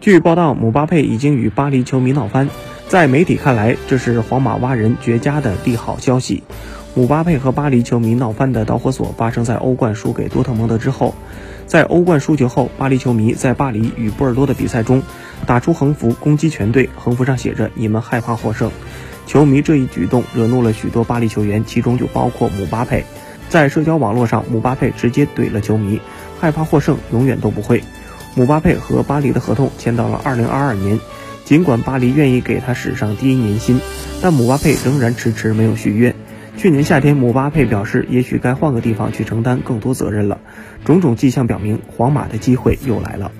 [0.00, 2.48] 据报道，姆巴佩已经与巴黎球迷闹翻，
[2.86, 6.44] 在媒体看来，这是皇马挖人绝佳的利好消息。
[6.94, 11.14] 姆巴佩和巴黎球迷闹翻的导火索发生在欧冠输给多特蒙德之后。
[11.66, 15.02] 在欧冠输球后，巴黎球迷在巴黎与波尔多的比赛中
[15.44, 18.70] 打出横幅攻击全队，横幅上写着“你们害怕获胜”。
[19.26, 23.04] 球迷这一举动惹怒了许多巴黎球员，其中就包括姆巴佩。
[23.48, 26.00] 在社交网络上，姆巴佩直接怼了球迷
[26.40, 27.82] ：“害怕获胜，永远都不会。”
[28.34, 31.00] 姆巴佩和巴黎的合同签到了2022年，
[31.44, 33.80] 尽管巴黎愿意给他史上第一年薪，
[34.22, 36.14] 但姆巴佩仍然迟迟没有续约。
[36.56, 40.38] 去年夏天，姆巴佩表示，也许该换个地方去承担更多责任了。
[40.84, 43.30] 种种迹象表明，皇马的机会又来了。